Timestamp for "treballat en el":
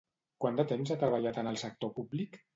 1.03-1.61